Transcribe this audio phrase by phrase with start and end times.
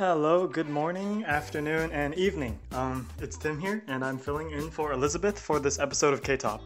[0.00, 2.58] Hello, good morning, afternoon, and evening.
[2.72, 6.62] Um, it's Tim here, and I'm filling in for Elizabeth for this episode of K-Top.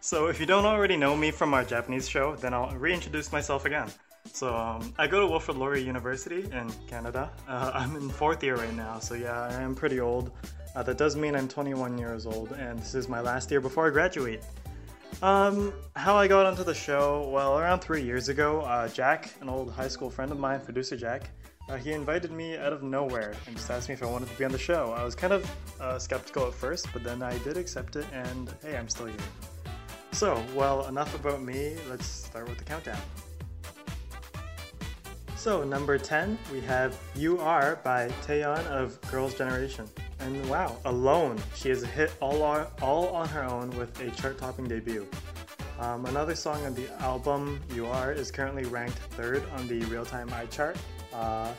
[0.00, 3.66] So, if you don't already know me from our Japanese show, then I'll reintroduce myself
[3.66, 3.92] again.
[4.32, 7.30] So, um, I go to Wilfrid Laurier University in Canada.
[7.46, 10.30] Uh, I'm in fourth year right now, so yeah, I am pretty old.
[10.74, 13.86] Uh, that does mean I'm 21 years old, and this is my last year before
[13.86, 14.42] I graduate.
[15.20, 17.28] Um, how I got onto the show?
[17.28, 20.96] Well, around three years ago, uh, Jack, an old high school friend of mine, producer
[20.96, 21.30] Jack,
[21.68, 24.34] uh, he invited me out of nowhere and just asked me if I wanted to
[24.36, 24.92] be on the show.
[24.92, 28.52] I was kind of uh, skeptical at first, but then I did accept it, and
[28.62, 29.16] hey, I'm still here.
[30.12, 31.76] So, well, enough about me.
[31.88, 33.00] Let's start with the countdown.
[35.36, 39.88] So, number 10, we have You Are by Taeyeon of Girls' Generation.
[40.22, 44.10] And wow, alone, she is a hit all on, all on her own with a
[44.12, 45.06] chart topping debut.
[45.80, 50.04] Um, another song on the album, You Are, is currently ranked third on the real
[50.04, 50.76] time iChart.
[51.12, 51.52] Uh,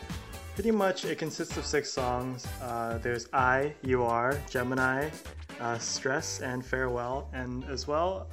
[0.56, 2.48] pretty much, it consists of six songs.
[2.62, 5.10] Uh, there's I, You Are, Gemini,
[5.60, 8.30] uh, Stress, and Farewell, and as well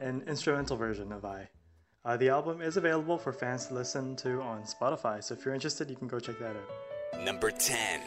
[0.00, 1.48] an instrumental version of I.
[2.06, 5.54] Uh, the album is available for fans to listen to on Spotify, so if you're
[5.54, 7.24] interested, you can go check that out.
[7.24, 8.00] Number 10.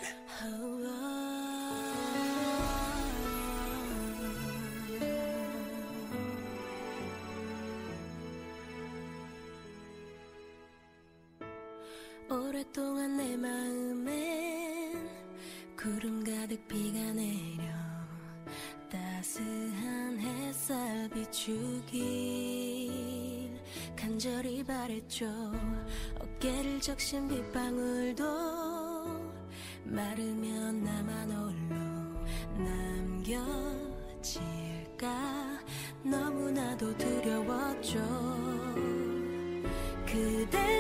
[25.20, 25.28] 바랬죠
[26.20, 28.24] 어깨를 적신 빗방울도
[29.84, 31.76] 마르면 나만 홀로
[33.84, 35.10] 남겨질까?
[36.04, 38.00] 너무나도 두려웠죠.
[40.06, 40.79] 그댄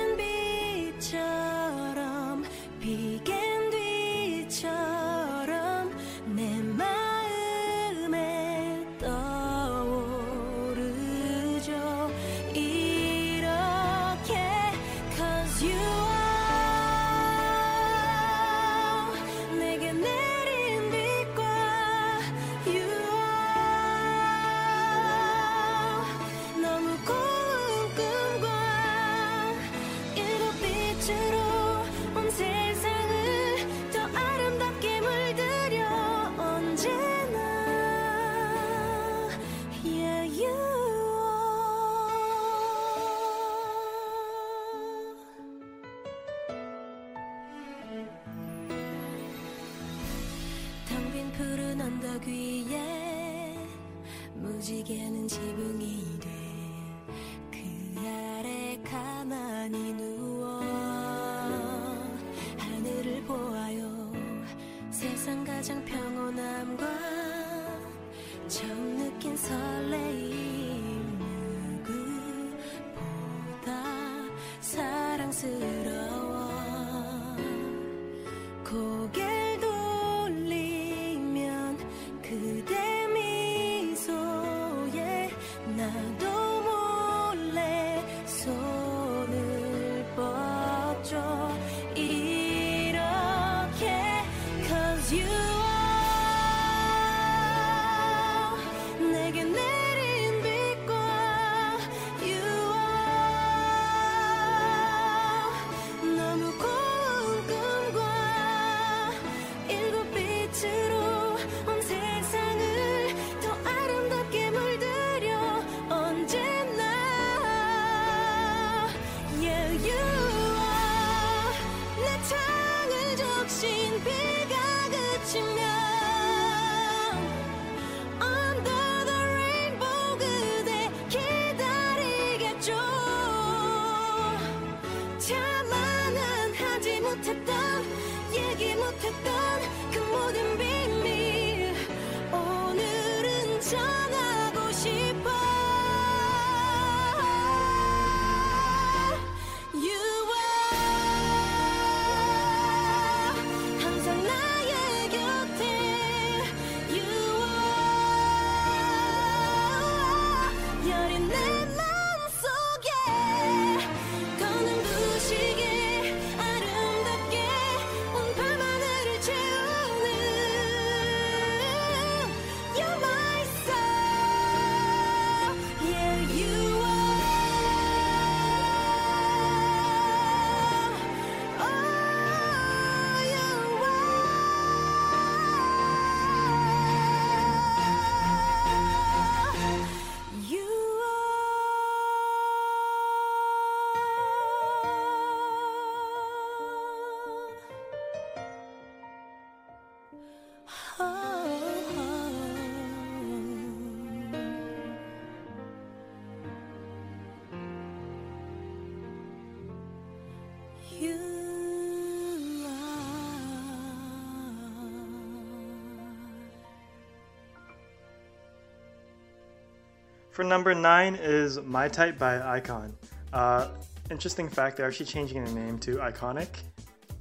[220.39, 222.95] For number nine is My Type by Icon.
[223.33, 223.68] Uh,
[224.09, 226.47] interesting fact, they're actually changing the name to Iconic.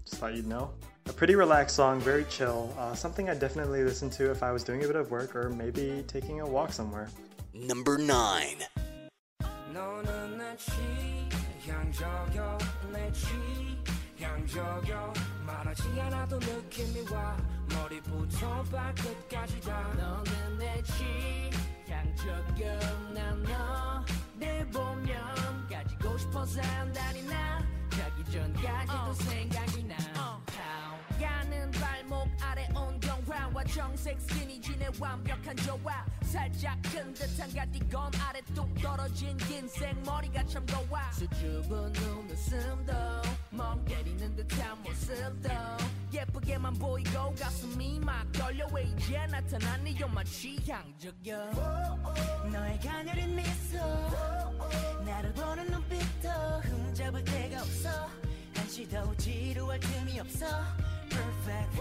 [0.05, 0.70] Just thought you'd know.
[1.06, 2.73] A pretty relaxed song, very chill.
[2.79, 5.50] Uh, something I definitely listen to if I was doing a bit of work or
[5.50, 7.09] maybe taking a walk somewhere.
[7.53, 8.59] Number 9.
[22.17, 27.63] 취향저격 난너내 보면 가지고 싶어서 한다니 나.
[27.91, 29.97] 자기 전까지도 생각이 나.
[29.99, 31.78] 아래 온경화와
[33.79, 36.05] 정색 스키니진의 완벽한 조화.
[36.23, 42.93] 살짝 큰 듯한 가디건 아래 뚝 떨어진 긴 생머리가 참 고와 수줍은 눈웃음도
[43.51, 45.49] 멍 때리는 듯한 모습도
[46.13, 51.37] 예쁘게만 보이고 가슴이 막 떨려 왜 이제 나타난 네 요만 취향적여
[52.51, 53.79] 너의 가녀린 미소.
[55.07, 58.09] 나를 보는 눈빛도 흠잡을 데가 없어.
[58.57, 60.47] 한시도 지루할 틈이 없어
[61.09, 61.81] perfect.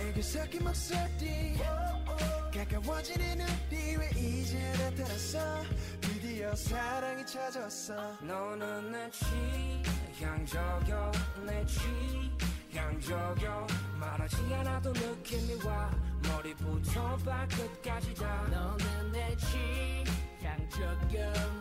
[0.00, 1.58] 애교 섞인 목소리.
[2.52, 5.62] 가까워지는 우리 왜 이제 나타났어?
[6.00, 7.94] 드디어 사랑이 찾아왔어.
[8.22, 9.10] 너는 내
[10.12, 11.12] 취향저격
[11.44, 11.64] 내
[12.70, 13.66] 취향저격.
[13.98, 15.90] 말하지 않아도 느낌이 와.
[16.28, 18.46] 머리부터 발끝까지 다.
[18.50, 21.16] 너는 내 취향저격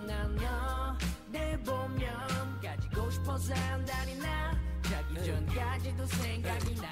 [0.05, 6.87] 난너내 보면 가지고 싶어서 한다니 나 자기 전까지도 생각이 나.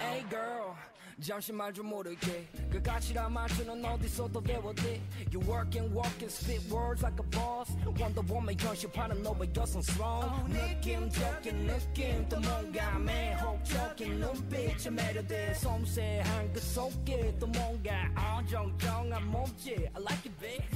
[0.00, 0.74] Hey girl
[1.20, 2.48] 잠시 말 좀 모를게.
[2.70, 5.00] 그 가치란 말투는 어디서도 배웠대
[5.32, 7.70] You work and walk and spit words like a boss.
[7.86, 15.54] Wonder Woman 현실파는 너의 여성스러운 느낌적인 느낌 또 뭔가 매혹적인 눈빛에 매료돼.
[15.54, 19.78] 섬세한 그 속에 또 뭔가 어정쩡한 몸짓.
[19.94, 20.66] I like it babe.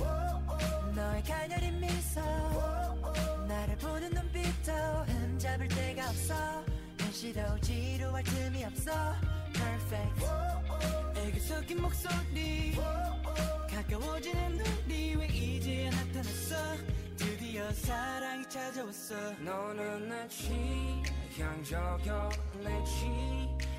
[0.94, 2.20] 너의 가녀린 미소.
[3.48, 6.34] 나를 보는 눈빛도 흠잡을 데가 없어.
[7.00, 8.90] 한시도 지루할 틈이 없어
[9.64, 10.24] perfect.
[11.16, 12.76] 애교 섞인 목소리.
[13.70, 16.76] 가까워지는 우리 왜 이제 나타났어?
[17.16, 19.14] 드디어 사랑이 찾아왔어.
[19.40, 22.30] 너는 내 취향저격
[22.62, 22.84] 내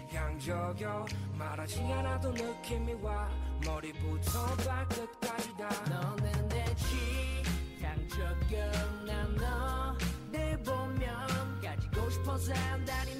[0.10, 3.30] 취향저격 말하지 않아도 느낌이 와.
[3.66, 5.70] 머리부터 발끝까지 다.
[5.90, 8.50] 너는 내 취향저격
[9.06, 13.16] 난너내 보면 가지고 싶어서 한다니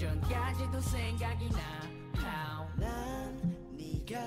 [0.00, 1.58] 전까지도 생각이 나.
[2.74, 3.38] 난
[3.76, 4.18] 네가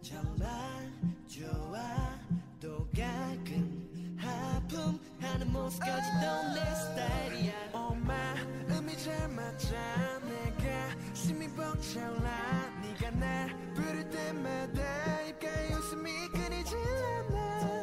[0.00, 0.90] 정말
[1.28, 2.18] 좋아
[2.58, 7.52] 또 가끔 하품하는 모습까지도 내 스타일이야.
[7.74, 9.76] 어 마음이 잘 맞아.
[10.22, 12.72] 내가 심이 벅차올라.
[12.80, 17.36] 네가 날 부를 때마다 입가에 웃음이 끊이질 않아.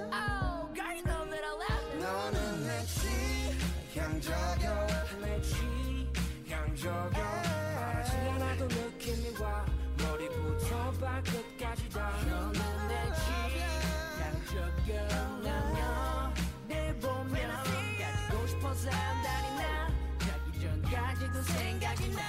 [0.10, 2.84] Oh, girl, you know that I love 너는 내
[3.94, 5.81] 취향저격 내 취향
[6.76, 7.14] 저격
[7.76, 9.66] 말하지 않아도 느낌이 와
[9.98, 12.12] 머리부터 발끝까지 다.
[12.28, 13.12] 너는 내
[14.48, 17.64] 취향저격 난너내 보면
[18.00, 19.88] 가지고 싶어서 한다니 나.
[20.20, 22.22] 자기 전까지도 생각이 나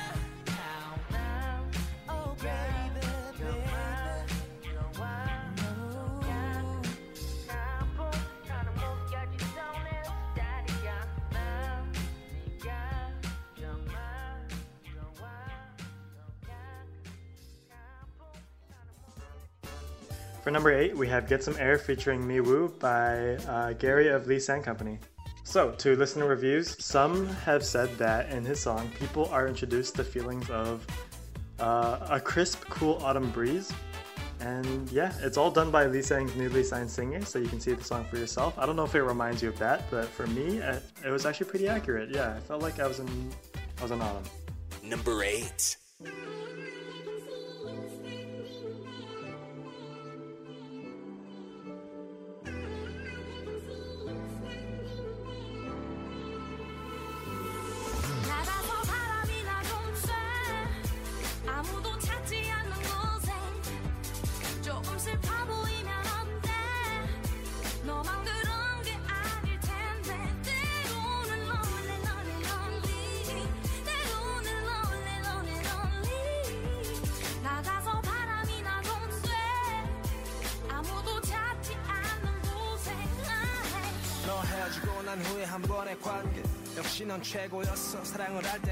[20.42, 24.40] For number eight, we have Get Some Air featuring Miwoo by uh, Gary of Lee
[24.40, 24.98] Sang Company.
[25.44, 30.04] So, to listener reviews, some have said that in his song, people are introduced to
[30.04, 30.84] feelings of
[31.60, 33.72] uh, a crisp, cool autumn breeze.
[34.40, 37.74] And yeah, it's all done by Lee Sang's newly signed singer, so you can see
[37.74, 38.58] the song for yourself.
[38.58, 41.24] I don't know if it reminds you of that, but for me, it, it was
[41.24, 42.10] actually pretty accurate.
[42.10, 43.30] Yeah, I felt like I was in,
[43.78, 44.24] I was in autumn.
[44.82, 45.76] Number 8.
[87.32, 88.04] 최고였어.
[88.04, 88.71] 사랑을 할땐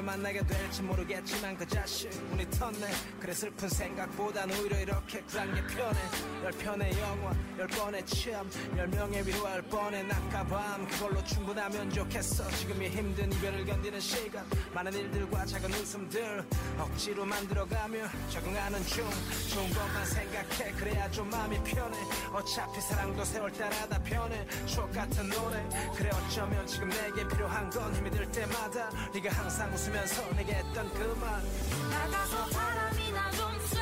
[0.00, 3.20] 널 만나게 될지 모르겠지만 그 자식 운이 텄네.
[3.20, 6.00] 그래 슬픈 생각보단 오히려 이렇게 굴한 게 편해.
[6.42, 10.02] 열 편의 영화 열 번의 체험 열 명의 위로할 뻔해.
[10.04, 12.48] 낮과밤 그걸로 충분하면 좋겠어.
[12.52, 16.46] 지금 이 힘든 이별을 견디는 시간 많은 일들과 작은 웃음들
[16.78, 17.98] 억지로 만들어가며
[18.30, 19.06] 적응하는 중.
[19.52, 20.72] 좋은 것만 생각해.
[20.78, 21.98] 그래야 좀 마음이 편해.
[22.32, 24.46] 어차피 사랑도 세월 따라 다 변해.
[24.64, 25.62] 추억 같은 노래.
[25.94, 30.88] 그래 어쩌면 지금 내게 필요한 건 힘이 들 때마다 네가 항상 웃 으면서 내게 했던
[30.94, 31.42] 그말.
[31.90, 33.80] 나가서 바람이나 좀 쐬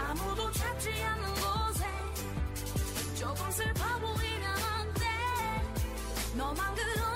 [0.00, 1.86] 아무도 찾지 않는 곳에
[3.16, 5.06] 조금 슬퍼 보이면 어때?
[6.36, 7.13] 너만 그런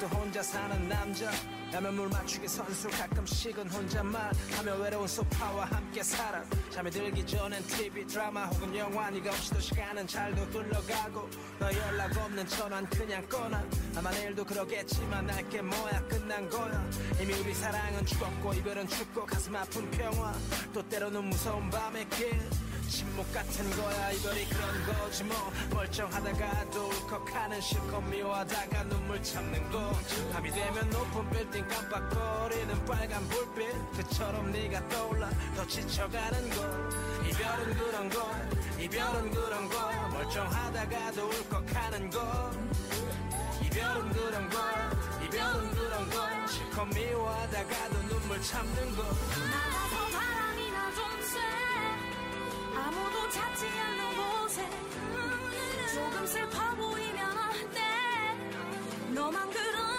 [0.00, 1.30] 또 혼자 사는 남자.
[1.70, 6.42] 라면 물 맞추기 선수 가끔씩은 혼잣말 하며 외로운 소파와 함께 살아.
[6.70, 11.28] 잠이 들기 전엔 TV 드라마 혹은 영화 네가 없이도 시간은 잘도 흘러가고
[11.58, 13.62] 너 연락 없는 전화는 그냥 꺼놔.
[13.94, 16.90] 아마 내일도 그러겠지만 날게 뭐야 끝난 거야.
[17.20, 20.32] 이미 우리 사랑은 죽었고 이별은 죽고 가슴 아픈 평화.
[20.72, 22.40] 또 때로는 무서운 밤의 길
[22.90, 25.52] 침묵 같은 거야 이별이 그런 거지 뭐.
[25.72, 29.92] 멀쩡하다가도 울컥하는 실컷 미워하다가 눈물 참는 거.
[30.32, 33.92] 밤이 되면 높은 빌딩 깜빡거리는 빨간 불빛.
[33.92, 36.62] 그처럼 네가 떠올라 더 지쳐가는 거.
[37.28, 38.30] 이별은 그런 거
[38.80, 40.08] 이별은 그런 거.
[40.08, 42.50] 멀쩡하다가도 울컥하는 거.
[43.62, 44.58] 이별은 그런 거
[45.24, 46.46] 이별은 그런 거.
[46.48, 49.04] 실컷 미워하다가도 눈물 참는 거.
[49.04, 51.69] 나가서 바람이나 좀 쐬
[52.86, 54.68] 아무도 찾지 않는 곳에
[55.94, 57.80] 조금 슬퍼 보이면 어때?
[59.12, 59.89] 너만 그런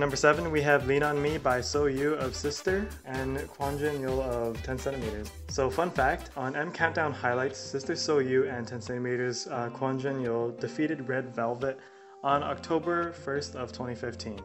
[0.00, 4.20] number seven, we have Lean On Me by So You of Sister and Kwanjin Yul
[4.20, 5.30] of 10 centimeters.
[5.48, 10.22] So, fun fact on M Countdown highlights, Sister So You and 10 centimeters uh, Kwanjin
[10.24, 11.78] Yul defeated Red Velvet
[12.24, 14.40] on October 1st of 2015.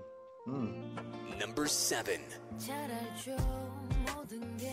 [1.39, 2.19] Number 7.
[2.57, 3.35] 잘 알죠
[4.05, 4.71] 모든 게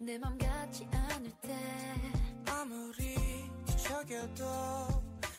[0.00, 1.54] 내 맘 같지 않을 때
[2.46, 3.16] 아무리
[3.66, 4.44] 뒤척여도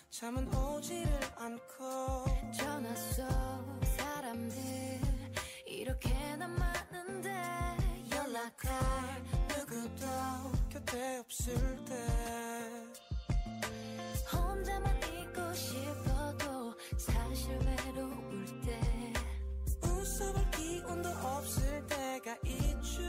[0.09, 3.25] 잠은 오지를 않고 전화 속
[4.14, 4.56] 사람들
[5.66, 7.30] 이렇게나 많은데
[8.12, 10.06] 연락할 누구도
[10.70, 11.54] 곁에 없을
[11.84, 11.94] 때.
[14.32, 18.80] 혼자만 있고 싶어도 사실 외로울 때.
[19.82, 23.02] 웃어볼 기운도 없을 때가 있죠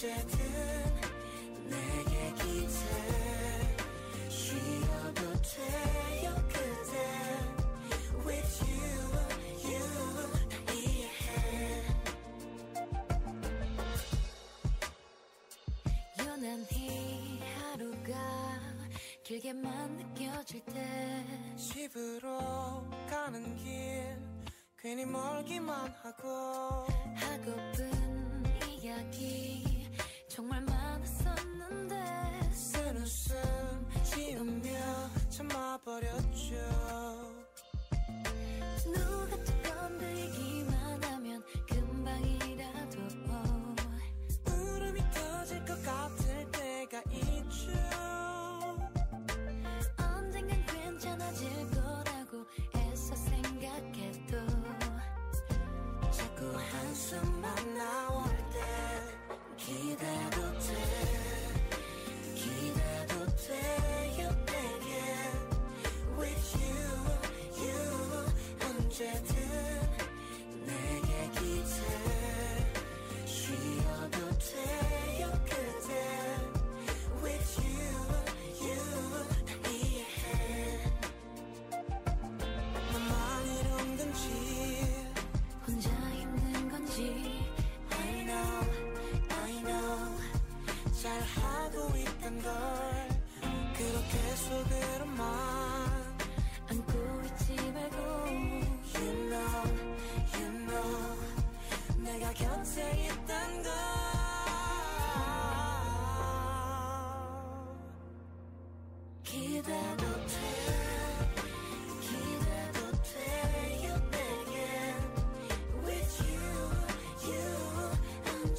[0.00, 0.39] Jet.
[19.30, 21.24] 길게만 느껴질 때
[21.56, 24.18] 집으로 가는 길
[24.76, 26.84] 괜히 멀기만 하고
[27.14, 29.69] 하고픈 이야기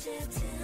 [0.02, 0.61] subject to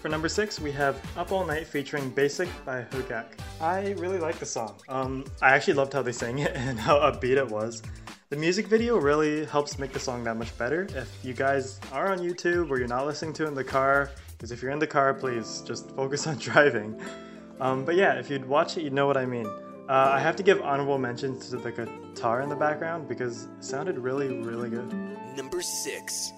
[0.00, 3.26] For number six, we have Up All Night featuring Basic by Hugak.
[3.60, 4.76] I really like the song.
[4.88, 7.82] Um, I actually loved how they sang it and how upbeat it was.
[8.30, 10.88] The music video really helps make the song that much better.
[10.94, 14.10] If you guys are on YouTube or you're not listening to it in the car,
[14.32, 16.98] because if you're in the car, please just focus on driving.
[17.60, 19.46] Um, but yeah, if you'd watch it, you'd know what I mean.
[19.46, 23.64] Uh, I have to give honorable mentions to the guitar in the background because it
[23.64, 24.90] sounded really, really good.
[25.36, 26.32] Number 6.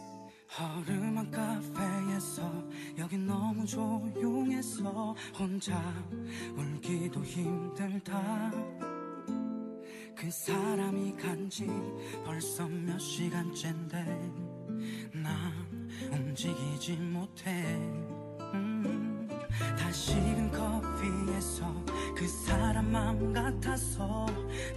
[0.59, 2.43] 허름한 카페에서
[2.99, 5.83] 여긴 너무 조용해서 혼자
[6.55, 8.51] 울기도 힘들다.
[10.15, 11.67] 그 사람이 간지
[12.25, 14.05] 벌써 몇 시간째인데
[15.15, 17.51] 난 움직이지 못해.
[18.53, 19.27] 음,
[19.79, 21.85] 다 식은 커피에서
[22.15, 24.27] 그 사람 맘 같아서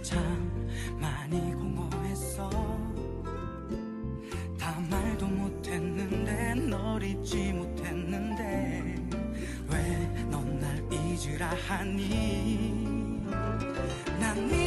[0.02, 3.05] 참 많이 공허했어
[7.06, 8.94] 잊지 못했는데
[9.70, 13.22] 왜 넌 날 잊으라 하니?
[14.20, 14.65] 난미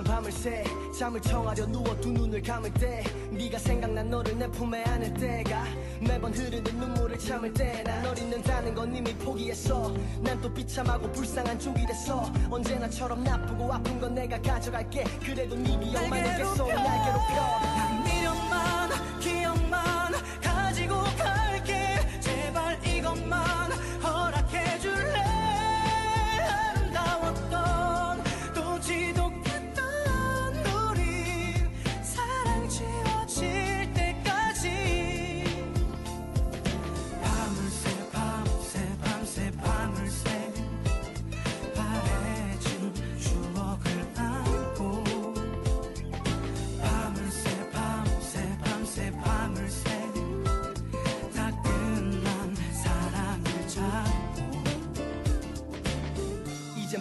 [0.00, 0.64] 난 밤을 새
[0.98, 5.64] 잠을 청하려 누워 두 눈을 감을 때 네가 생각난 너를 내 품에 안을 때가
[6.00, 9.92] 매번 흐르는 눈물을 참을 때난널 잊는다는 건 이미 포기했어.
[10.22, 12.32] 난 또 비참하고 불쌍한 쪽이 됐어.
[12.48, 15.04] 언제나처럼 나쁘고 아픈 건 내가 가져갈게.
[15.22, 16.66] 그래도 네 기억만 괴롭혀.
[16.72, 17.89] 날 괴롭혀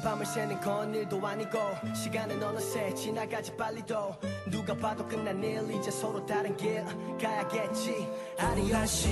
[0.10, 1.60] 밤을 새는 건 일도 아니고
[1.93, 4.15] 시간은 어느새 지나가지 빨리도.
[4.50, 6.84] 누가 봐도 끝난 일 이제 서로 다른 길
[7.22, 8.08] 가야겠지.
[8.39, 9.08] 아리오스 다시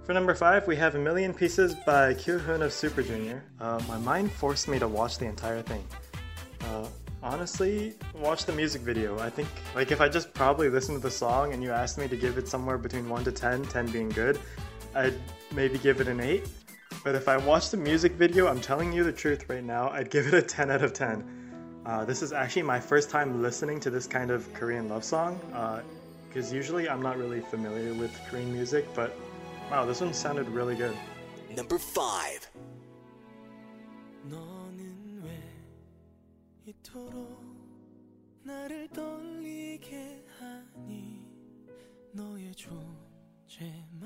[0.03, 3.41] For number five, we have A Million Pieces by Kyuhoon of Super Junior.
[3.59, 5.81] Uh, my mind forced me to watch the entire thing.
[6.59, 6.87] Uh,
[7.23, 9.17] honestly, watch the music video.
[9.19, 12.09] I think, like, if I just probably listened to the song and you asked me
[12.09, 14.37] to give it somewhere between 1 to 10, 10 being good,
[14.93, 15.15] I'd
[15.55, 16.45] maybe give it an 8.
[17.05, 20.09] But if I watched the music video, I'm telling you the truth right now, I'd
[20.11, 21.36] give it a 10 out of 10.
[21.87, 25.37] Uh, this is actually my first time listening to this kind of Korean love song,
[26.27, 29.13] because usually I'm not really familiar with Korean music, but
[29.69, 30.95] wow, this one sounded really good.
[31.55, 32.47] Number 5.
[34.29, 35.29] 너는 왜
[36.65, 37.43] 이토록
[38.43, 41.25] 나를 떨리게 하니
[42.13, 43.99] 너의 존재만이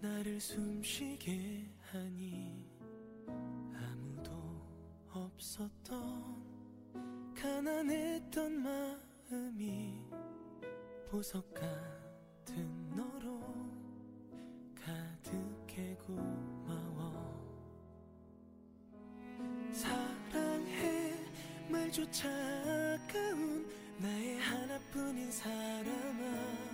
[0.00, 2.55] 나를 숨쉬게 하니 아무도
[5.11, 6.47] 없었던
[7.35, 10.05] 가난했던 마음이
[11.09, 13.41] 보석 같은 너로
[14.75, 17.37] 가득해 고마워.
[19.71, 21.13] 사랑해
[21.69, 26.67] 말조차 아까운 나의 하나뿐인 사람아.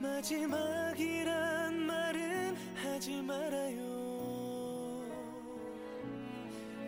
[0.00, 3.97] 마지막이란 말은 하지 말아요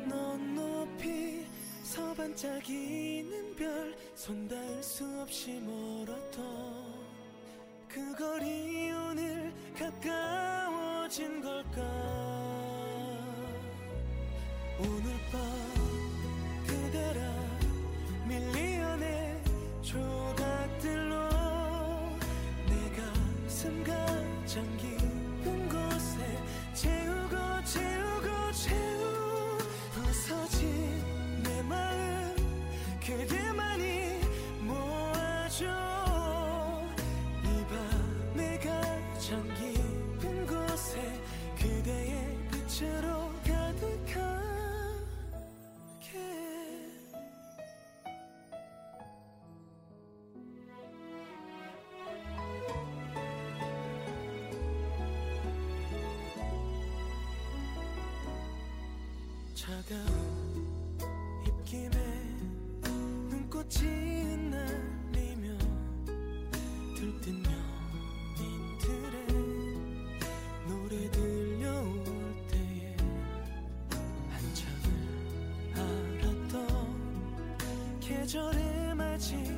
[0.08, 1.44] 넌 높이
[1.82, 6.44] 서 반짝이는 별 손 닿을 수 없이 멀었던
[7.88, 11.80] 그 거리 오늘 가까워진 걸까?
[14.78, 15.40] 오늘 밤
[16.66, 17.34] 그대라
[18.28, 19.42] 밀리언의
[19.80, 21.30] 조각들로
[22.68, 22.90] 내
[23.46, 24.76] 가슴 가장
[59.70, 60.98] 차가운
[61.46, 61.96] 입김에
[62.82, 63.86] 눈꽃이
[64.24, 65.56] 흩날리며
[66.96, 67.44] 들뜬
[68.34, 69.26] 연인들의
[70.66, 72.04] 노래 들려올
[72.50, 72.96] 때에
[74.30, 74.84] 한참을
[75.76, 76.58] 알았던
[78.00, 79.49] 계절의 마지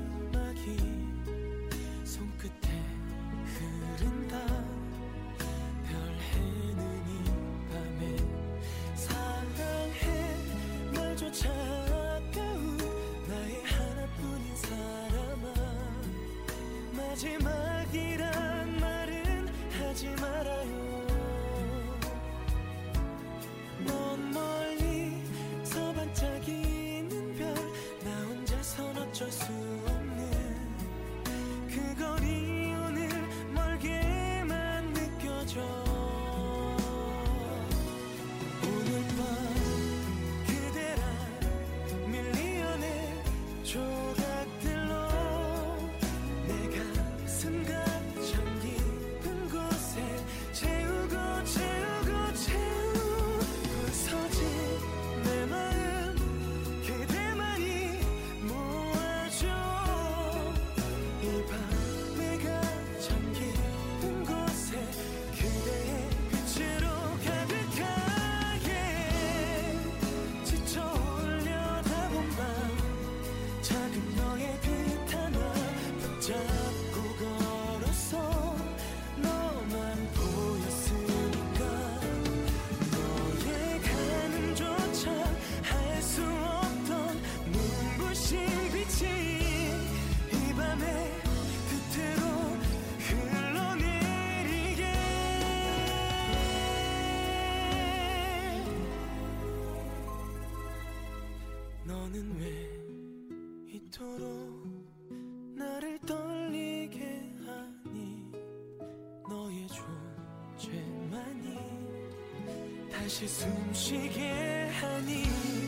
[113.13, 115.62] 다시 숨쉬게 하니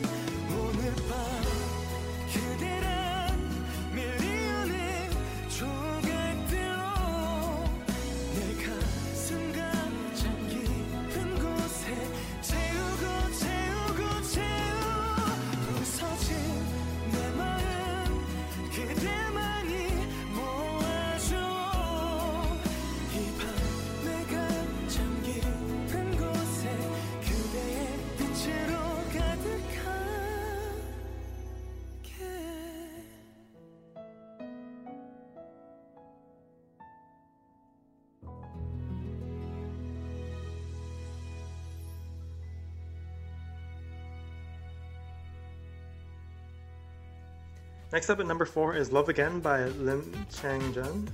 [47.95, 51.07] Next up at number four is Love Again by Lim Chang-jun.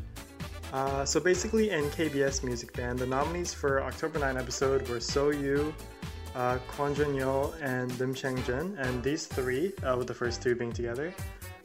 [0.74, 5.30] Uh, so basically, in KBS Music Band, the nominees for October 9 episode were So
[5.30, 5.72] Yu,
[6.34, 8.76] uh, Kwon Jun Yeol, and Lim Chang-jun.
[8.80, 11.14] And these three, uh, with the first two being together,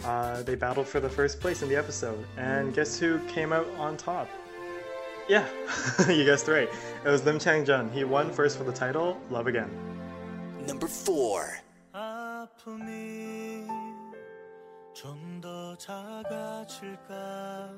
[0.05, 2.23] uh, they battled for the first place in the episode.
[2.37, 4.29] And guess who came out on top?
[5.31, 5.49] Yeah,
[6.11, 6.69] you guessed right.
[7.07, 7.91] It was Lim Chang-jun.
[7.91, 9.71] He won first for the title, Love Again.
[10.67, 11.63] Number 4.
[14.97, 17.71] 좀 더 작아질까?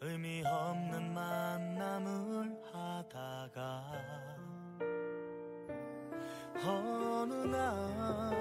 [0.00, 3.84] 의미 없는 만남을 하다가
[6.64, 8.34] 어느 날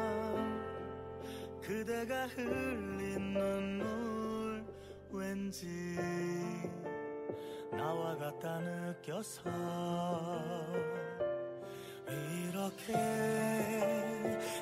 [1.61, 4.65] 그대가 흘린 눈물
[5.11, 5.67] 왠지
[7.71, 9.41] 나와 같다 느껴서
[12.07, 12.93] 이렇게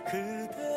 [0.05, 0.74] 그대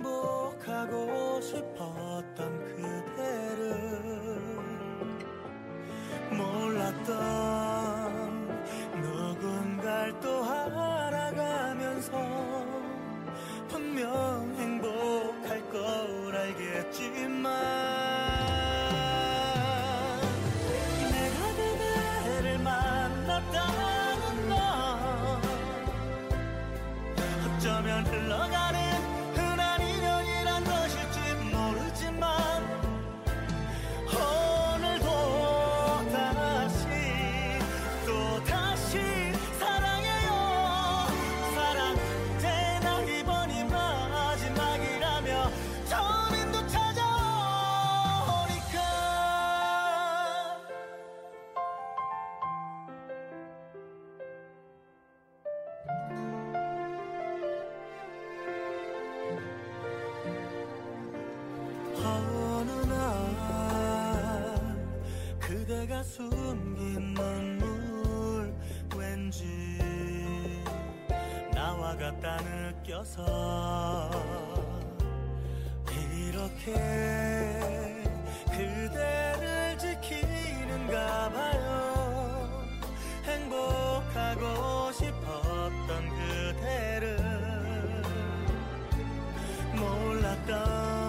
[0.00, 4.00] 행복하고 싶었던 그대를
[6.30, 7.10] 몰랐던
[9.02, 12.12] 누군가를 또 알아가면서
[13.68, 18.00] 분명 행복할 걸 알겠지만
[27.58, 28.59] 어쩌면 흘러가
[71.52, 74.10] 나와 같다 느껴서
[76.30, 76.72] 이렇게
[78.46, 82.66] 그대를 지키는가 봐요.
[83.24, 87.18] 행복하고 싶었던 그대를
[89.74, 90.99] 몰랐던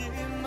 [0.00, 0.41] imagine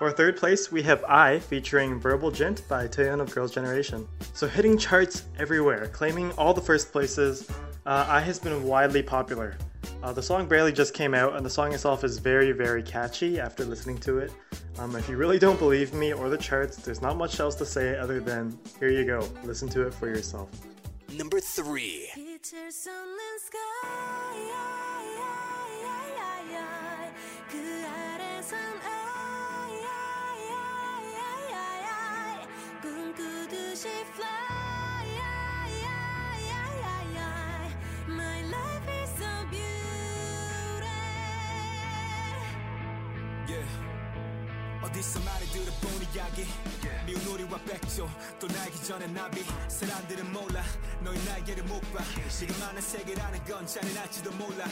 [0.00, 4.08] For third place, we have I featuring Verbal Gent by Taeyeon of Girls' Generation.
[4.32, 7.46] So hitting charts everywhere, claiming all the first places,
[7.84, 9.58] uh, I has been widely popular.
[10.02, 13.38] Uh, the song barely just came out, and the song itself is very, very catchy
[13.38, 14.32] after listening to it.
[14.78, 17.66] Um, if you really don't believe me or the charts, there's not much else to
[17.66, 20.48] say other than here you go, listen to it for yourself.
[21.12, 22.08] Number 3.
[44.89, 46.45] 어디서 말을 들어본 이야기
[47.05, 50.63] 미운 우리와 백조 또 날기 전에 나비 사람들은 몰라
[51.01, 54.65] 너희 날개를 못봐 지금 많은 세계라는 건 잔인할지도 몰라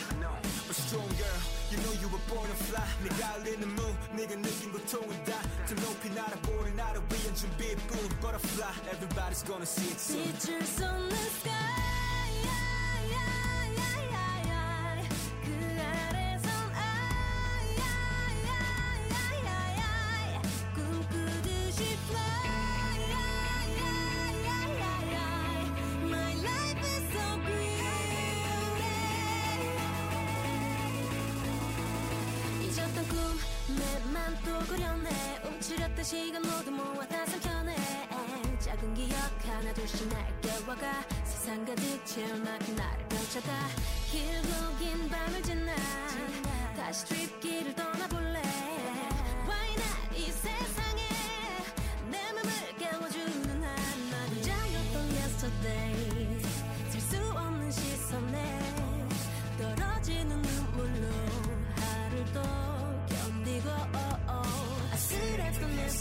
[0.68, 1.40] But strong girl
[1.72, 3.82] you know you were born to fly 네가 흘리는 무
[4.16, 10.24] 네가 느낀 고통을 다더 높이 날아보는 나를 위한 준비뿐 Butterfly everybody's gonna see it soon
[10.34, 12.07] 빛을 쏟는 sky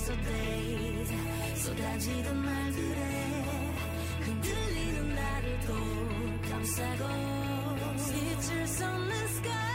[0.08, 3.44] 아슬했던 yesterday 쏟아지던 말들에
[4.22, 7.08] 흔들리는 나를 또 감싸고
[7.98, 9.67] 빛을 쏟는 sky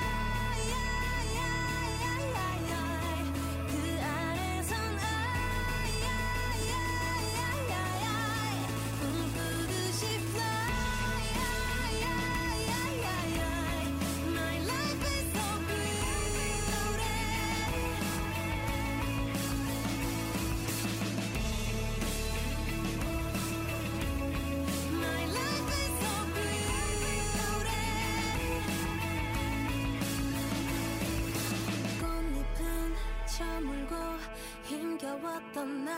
[35.60, 35.92] 날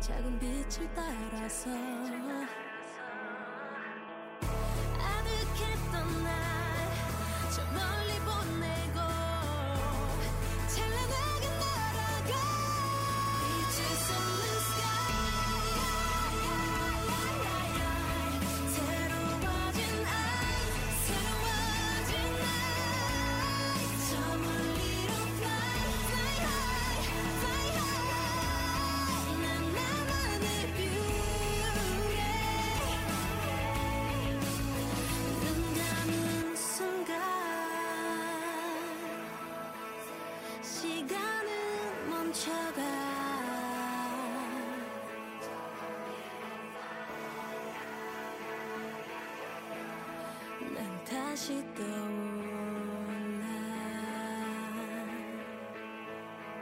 [0.00, 1.70] 작은 빛을 따라서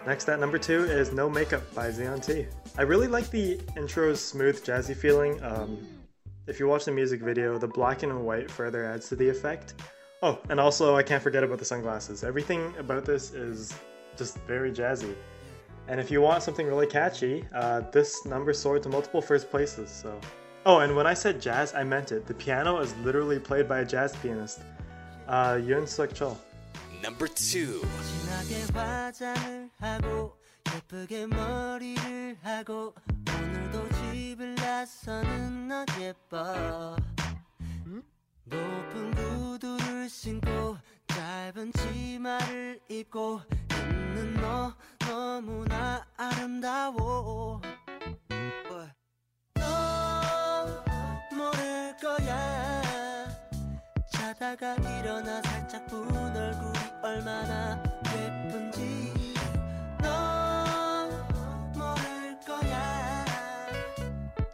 [0.05, 2.47] Next at number two is No Makeup by Xeon T.
[2.77, 5.41] I really like the intro's smooth, jazzy feeling.
[5.45, 5.79] Um,
[6.49, 9.75] if you watch the music video, the black and white further adds to the effect.
[10.23, 12.25] Oh, and also I can't forget about the sunglasses.
[12.25, 13.73] Everything about this is
[14.17, 15.15] just very jazzy.
[15.87, 19.89] And if you want something really catchy, uh, this number soared to multiple first places.
[19.89, 20.19] So,
[20.66, 22.28] oh, and when I said jazz, I meant it.
[22.28, 24.60] The piano is literally played by a jazz pianist,
[25.28, 26.38] uh, Yoon Suk Chol.
[27.02, 27.82] Number two.
[28.04, 30.38] 진하게 화장을 하고
[30.76, 32.94] 예쁘게 머리를 하고
[33.28, 36.96] 오늘도 집을 나서는 너 예뻐
[38.46, 43.42] 높은 구두를 신고 짧은 치마를 입고
[43.72, 47.62] 있는 너 너무나 아름다워
[54.45, 57.83] 자다가 일어나 살짝 본 얼굴이 얼마나
[58.15, 59.35] 예쁜지
[60.03, 61.09] 너
[61.73, 63.25] 모를 거야.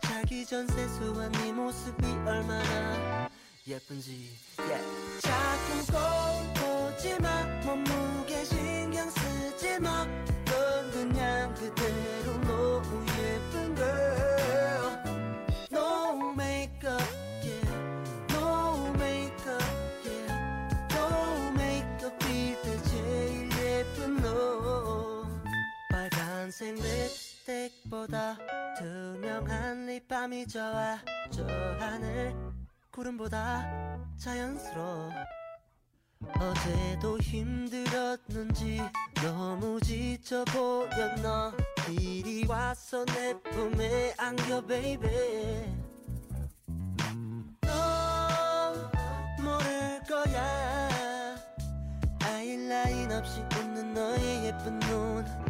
[0.02, 3.28] 자기 전 세수한 네 모습이 얼마나
[3.66, 4.30] 예쁜지.
[4.60, 5.20] Yeah.
[5.22, 7.44] 자꾸 꼭 보지마.
[7.64, 10.06] 몸무게 신경 쓰지마.
[10.44, 13.09] 넌 그냥 그대로 너무 예
[26.60, 28.36] 빨간색 립스틱보다
[28.78, 30.98] 투명한 립밤이 좋아
[31.30, 31.42] 저
[31.78, 32.34] 하늘
[32.90, 35.10] 구름보다 자연스러워.
[36.38, 38.78] 어제도 힘들었는지
[39.14, 41.56] 너무 지쳐 보였나
[41.88, 45.74] 이리 와서 내 품에 안겨 baby
[47.62, 48.90] 너
[49.42, 51.36] 모를 거야.
[52.22, 55.49] 아이라인 없이 웃는 너의 예쁜 눈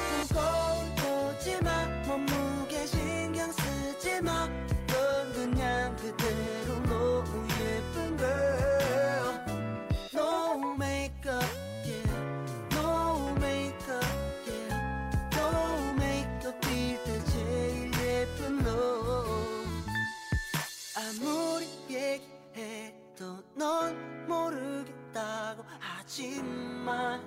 [21.89, 27.21] 얘기해도 넌 모르겠다고 하지만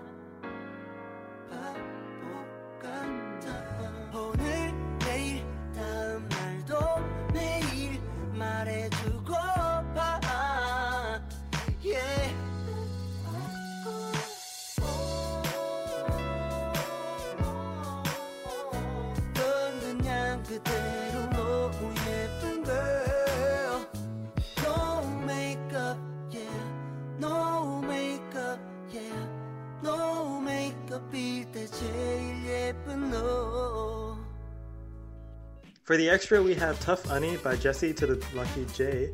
[35.83, 39.11] For the extra, we have Tough Honey by Jesse to the Lucky J.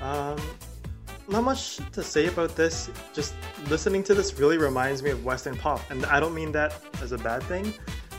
[0.00, 0.36] Um,
[1.28, 2.90] not much to say about this.
[3.12, 3.34] Just
[3.68, 7.12] listening to this really reminds me of Western pop, and I don't mean that as
[7.12, 7.72] a bad thing.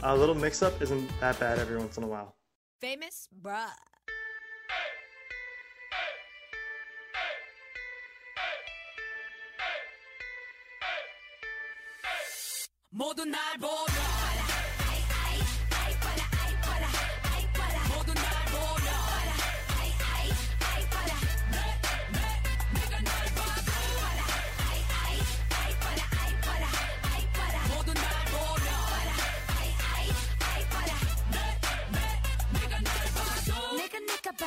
[0.03, 2.35] A little mix up isn't that bad every once in a while.
[2.79, 3.27] Famous?
[3.41, 3.69] Bruh.
[12.95, 14.08] 모두 날 보며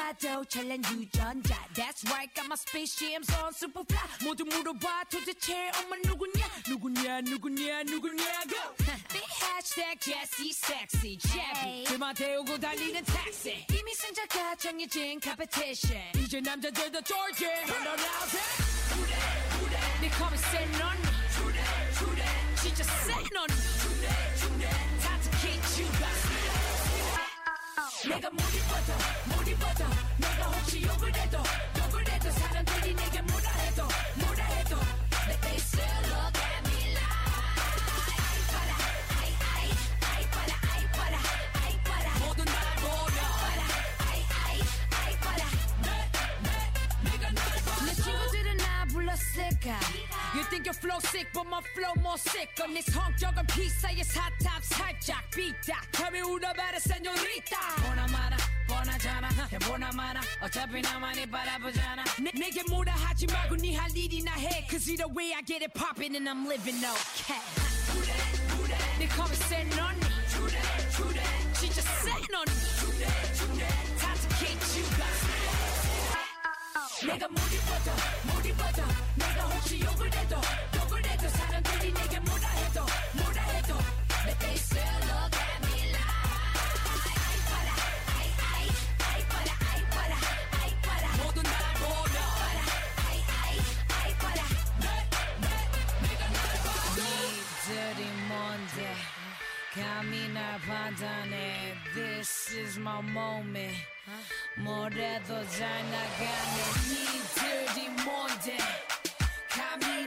[0.03, 1.55] 봐도 잘난 유전자.
[1.73, 4.03] That's right got my spaceships on superfly.
[4.21, 6.43] 모두 물어봐 도대체 엄마 누구냐?
[6.67, 8.51] 누구냐 누구냐 누구냐고.
[9.15, 11.85] Big hashtag Jesse sexy Jeffy.
[11.85, 16.11] 그만 태우고 달리는 택시 이미 승자가 정해진 competition.
[16.17, 18.37] 이제 남자들도 쫄게 Turn around
[20.01, 21.03] 내 컴이 센 언니
[22.61, 23.53] 진짜 센 언니
[25.01, 26.07] 다 특히 주가
[28.05, 29.22] 내가 내가
[31.02, 31.42] 혹시 욕을 해도
[31.78, 34.76] 욕을 해도 사람들이 내게 뭐라 해도 뭐라 해도
[35.26, 36.96] 내 face look at me
[42.20, 43.18] 모두 날 보며
[47.02, 49.80] 내가 날 봐도 내 친구들은 나 불렀을까
[50.34, 55.28] You think your flow sick but my flow more sick 내 성격은 피사의 사탑 살짝
[55.30, 58.36] 삐딱 감이 울어봐라 세뇨리타 보나 마나
[58.66, 64.66] 뻔하잖아 해보나 마나 어차피 나만이 바라보잖아 내, 내게 뭐라 하지 말고 네 할 일이나 해
[64.68, 67.40] Cause either way I get it poppin' and I'm living okay
[68.98, 70.00] 내 컴이 센 언니
[71.54, 72.52] 진짜 센 언니
[73.98, 75.04] 다 특히 주가
[77.06, 77.90] 내가 못 입어도
[78.24, 79.01] 못 입어도
[102.92, 103.72] This is my moment
[104.59, 106.59] 뭐래도 잘 나가네
[106.90, 108.59] 니들이 뭔데
[109.48, 110.06] 감히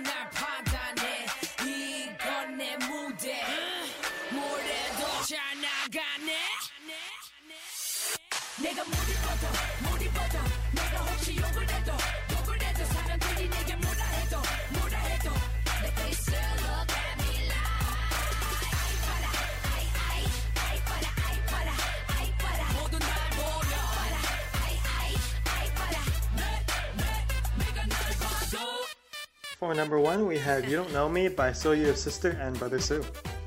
[29.67, 33.05] For number one, we have You Don't Know Me by Soyu's sister and brother Sue.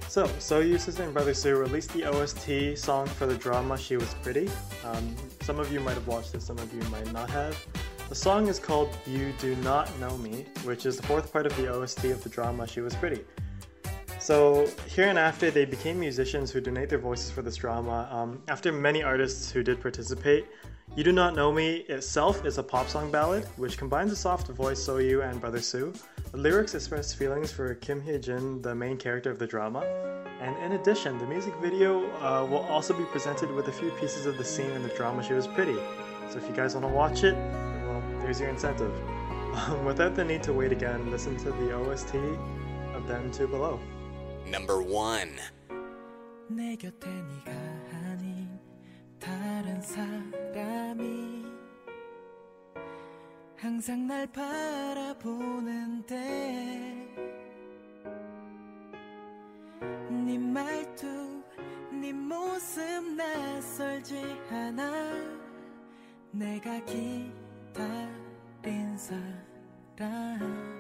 [0.10, 4.14] So, Soyu's sister and brother Sue released the OST song for the drama She Was
[4.16, 4.50] Pretty.
[4.84, 7.58] Um, some of you might have watched it, some of you might not have.
[8.10, 11.56] The song is called You Do Not Know Me, which is the fourth part of
[11.56, 13.24] the OST of the drama She Was Pretty.
[14.20, 18.10] So, here and after, they became musicians who donate their voices for this drama.
[18.12, 20.48] Um, after many artists who did participate,
[20.96, 24.48] You Do Not Know Me itself is a pop song ballad, which combines a soft
[24.48, 25.94] voice Soyu and Brother Sue.
[26.32, 29.82] The lyrics express feelings for Kim Hye Jin, the main character of the drama.
[30.42, 34.26] And in addition, the music video uh, will also be presented with a few pieces
[34.26, 35.78] of the scene in the drama She Was Pretty.
[36.32, 38.92] So if you guys want to watch it, well, there's your incentive.
[39.86, 42.16] Without the need to wait again, listen to the OST
[42.96, 43.80] of them two below.
[44.46, 45.40] Number 1.
[53.62, 56.16] 항상 날 바라보는데
[60.26, 61.44] 네 말투
[61.92, 62.82] 네 모습
[63.18, 64.16] 낯설지
[64.50, 64.90] 않아.
[66.32, 70.79] 내가 기다린 사람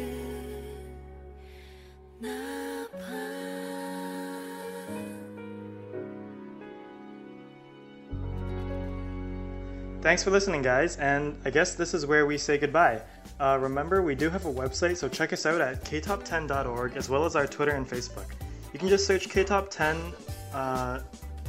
[2.93, 3.47] 봐
[10.03, 13.01] Thanks for listening, guys, and I guess this is where we say goodbye.
[13.41, 17.24] Uh, remember, we do have a website, so check us out at ktop10.org as well
[17.24, 18.30] as our Twitter and Facebook.
[18.72, 20.14] You can just search ktop10
[20.55, 21.01] uh,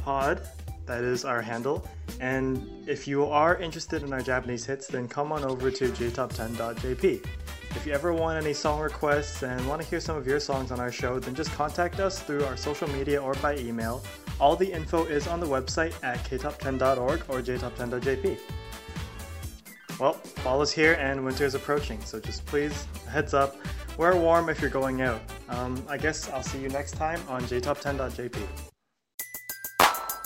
[0.02, 0.42] pod,
[0.86, 1.86] that is our handle,
[2.19, 7.25] and if you are interested in our Japanese hits, then come on over to jtop10.jp.
[7.75, 10.71] If you ever want any song requests and want to hear some of your songs
[10.71, 14.03] on our show, then just contact us through our social media or by email.
[14.39, 18.37] All the info is on the website at ktop10.org or jtop10.jp.
[19.99, 23.55] Well, fall is here and winter is approaching, so just please, heads up,
[23.97, 25.21] wear warm if you're going out.
[25.49, 28.72] Um, I guess I'll see you next time on jtop10.jp.